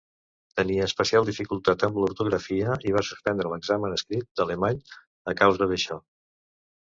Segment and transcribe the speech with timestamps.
[0.59, 4.81] Tenia especial dificultat amb l'ortografia i va suspendre l'examen escrit d'alemany
[5.33, 5.99] a causa d'això.